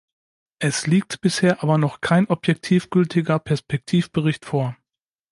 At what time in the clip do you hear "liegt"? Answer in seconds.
0.87-1.21